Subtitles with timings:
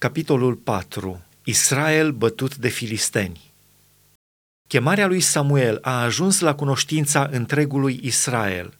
[0.00, 1.20] Capitolul 4.
[1.44, 3.40] Israel bătut de filisteni.
[4.66, 8.78] Chemarea lui Samuel a ajuns la cunoștința întregului Israel.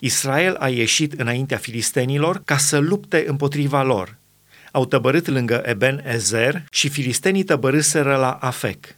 [0.00, 4.16] Israel a ieșit înaintea filistenilor ca să lupte împotriva lor.
[4.72, 8.94] Au tăbărât lângă Eben Ezer și filistenii tăbărâseră la Afec.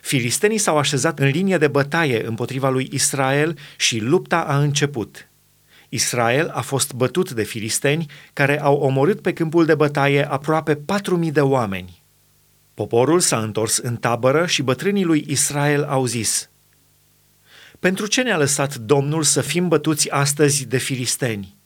[0.00, 5.28] Filistenii s-au așezat în linie de bătaie împotriva lui Israel și lupta a început.
[5.96, 11.16] Israel a fost bătut de filisteni care au omorât pe câmpul de bătaie aproape patru
[11.16, 12.02] mii de oameni.
[12.74, 16.50] Poporul s-a întors în tabără și bătrânii lui Israel au zis,
[17.78, 21.56] Pentru ce ne-a lăsat Domnul să fim bătuți astăzi de filisteni?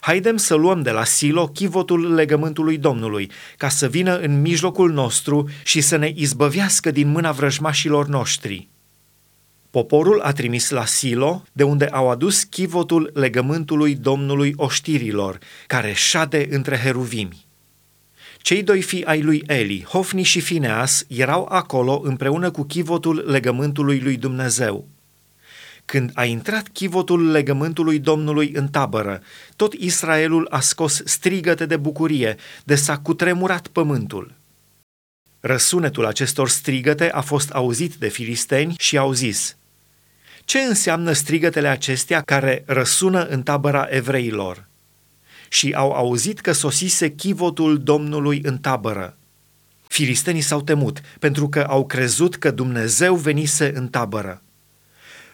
[0.00, 5.48] Haidem să luăm de la Silo chivotul legământului Domnului, ca să vină în mijlocul nostru
[5.64, 8.68] și să ne izbăvească din mâna vrăjmașilor noștri.
[9.76, 16.46] Poporul a trimis la Silo, de unde au adus chivotul legământului Domnului oștirilor, care șade
[16.50, 17.46] între heruvimi.
[18.38, 24.00] Cei doi fii ai lui Eli, Hofni și Fineas, erau acolo împreună cu chivotul legământului
[24.00, 24.88] lui Dumnezeu.
[25.84, 29.22] Când a intrat chivotul legământului Domnului în tabără,
[29.56, 34.34] tot Israelul a scos strigăte de bucurie, de s-a cutremurat pământul.
[35.40, 39.56] Răsunetul acestor strigăte a fost auzit de filisteni și au zis,
[40.46, 44.68] Ce înseamnă strigătele acestea care răsună în tabăra evreilor?
[45.48, 49.18] Și au auzit că sosise chivotul Domnului în tabără.
[49.88, 54.42] Filistenii s-au temut, pentru că au crezut că Dumnezeu venise în tabără.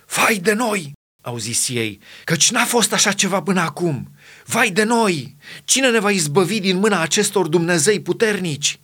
[0.07, 4.11] Vai de noi, au zis ei, căci n-a fost așa ceva până acum.
[4.47, 5.37] Vai de noi!
[5.65, 8.81] Cine ne va izbăvi din mâna acestor Dumnezei puternici?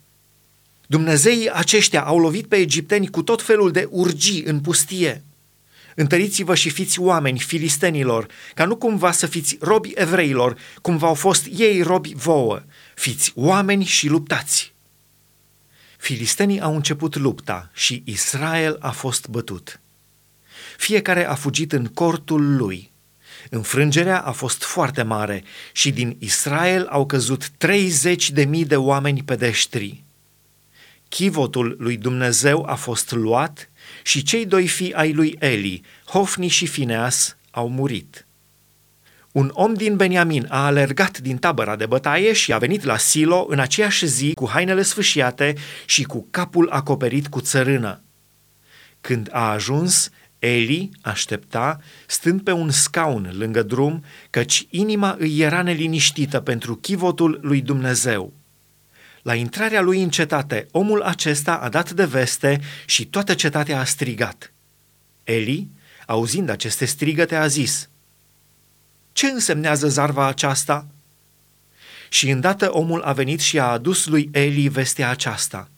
[0.86, 5.22] Dumnezeii aceștia au lovit pe egipteni cu tot felul de urgii în pustie.
[6.00, 11.46] Întăriți-vă și fiți oameni filistenilor, ca nu cumva să fiți robi evreilor, cum v-au fost
[11.56, 12.62] ei robi vouă.
[12.94, 14.72] Fiți oameni și luptați.
[15.96, 19.80] Filistenii au început lupta și Israel a fost bătut.
[20.76, 22.90] Fiecare a fugit în cortul lui.
[23.50, 29.22] Înfrângerea a fost foarte mare și din Israel au căzut 30 de mii de oameni
[29.22, 30.02] pedeștri.
[31.08, 33.70] Chivotul lui Dumnezeu a fost luat
[34.02, 38.26] și cei doi fii ai lui Eli, Hofni și Fineas, au murit.
[39.32, 43.46] Un om din Beniamin a alergat din tabăra de bătaie și a venit la Silo
[43.48, 45.54] în aceeași zi cu hainele sfâșiate
[45.86, 48.02] și cu capul acoperit cu țărână.
[49.00, 55.62] Când a ajuns, Eli aștepta, stând pe un scaun lângă drum, căci inima îi era
[55.62, 58.32] neliniștită pentru chivotul lui Dumnezeu.
[59.28, 63.84] La intrarea lui în cetate, omul acesta a dat de veste și toată cetatea a
[63.84, 64.52] strigat.
[65.24, 65.68] Eli,
[66.06, 67.88] auzind aceste strigăte, a zis,
[69.12, 70.86] Ce însemnează zarva aceasta?"
[72.08, 75.68] Și îndată omul a venit și a adus lui Eli vestea aceasta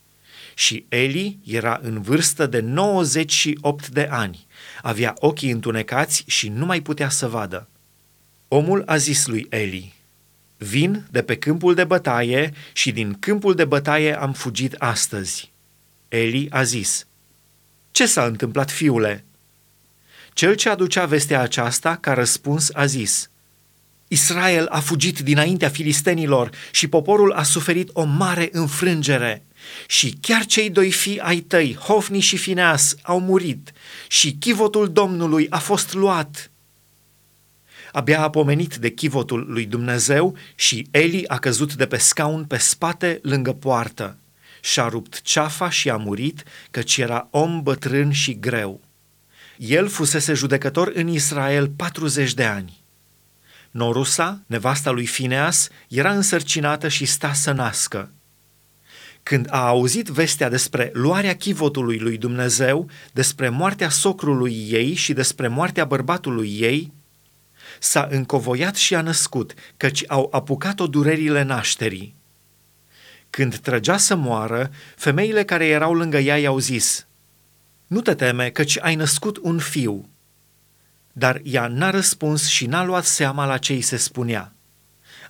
[0.54, 4.46] –și Eli era în vârstă de 98 de ani.
[4.82, 7.68] Avea ochii întunecați și nu mai putea să vadă.
[8.48, 9.94] Omul a zis lui Eli,
[10.58, 15.52] Vin de pe câmpul de bătaie și din câmpul de bătaie am fugit astăzi.
[16.08, 17.06] Eli a zis,
[17.90, 19.24] Ce s-a întâmplat, fiule?
[20.32, 23.30] Cel ce aducea vestea aceasta, ca răspuns, a zis,
[24.08, 29.42] Israel a fugit dinaintea filistenilor și poporul a suferit o mare înfrângere.
[29.86, 33.72] Și chiar cei doi fii ai tăi, Hofni și Fineas, au murit
[34.08, 36.50] și chivotul Domnului a fost luat.
[37.92, 42.56] Abia a pomenit de chivotul lui Dumnezeu și Eli a căzut de pe scaun pe
[42.56, 44.18] spate lângă poartă.
[44.60, 48.80] Și-a rupt ceafa și a murit, căci era om bătrân și greu.
[49.56, 52.84] El fusese judecător în Israel 40 de ani.
[53.70, 58.12] Norusa, nevasta lui Fineas, era însărcinată și sta să nască.
[59.22, 65.48] Când a auzit vestea despre luarea chivotului lui Dumnezeu, despre moartea socrului ei și despre
[65.48, 66.92] moartea bărbatului ei,
[67.78, 72.14] s-a încovoiat și a născut, căci au apucat-o durerile nașterii.
[73.30, 77.06] Când trăgea să moară, femeile care erau lângă ea i-au zis,
[77.86, 80.08] Nu te teme, căci ai născut un fiu.
[81.12, 84.52] Dar ea n-a răspuns și n-a luat seama la ce îi se spunea.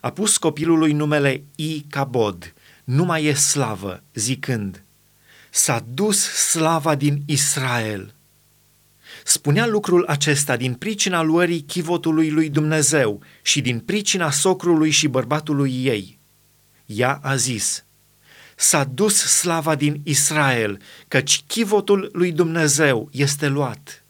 [0.01, 1.81] A pus copilului numele I.
[1.89, 2.53] Cabod,
[2.83, 4.83] nu mai e slavă, zicând,
[5.49, 8.13] S-a dus slava din Israel.
[9.23, 15.85] Spunea lucrul acesta din pricina luării chivotului lui Dumnezeu și din pricina socrului și bărbatului
[15.85, 16.19] ei.
[16.85, 17.83] Ea a zis,
[18.55, 24.03] S-a dus slava din Israel, căci chivotul lui Dumnezeu este luat.